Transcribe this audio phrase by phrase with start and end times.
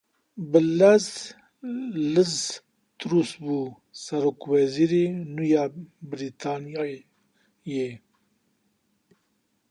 [0.51, 1.05] Bilez
[2.13, 2.33] Liz
[2.99, 3.59] Truss bû
[4.03, 5.63] Serokwezîra nû ya
[6.09, 7.91] Brîtanyayê.